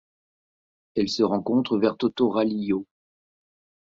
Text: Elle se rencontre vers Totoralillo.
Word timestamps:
Elle 0.95 1.09
se 1.09 1.21
rencontre 1.21 1.77
vers 1.77 1.95
Totoralillo. 1.95 2.87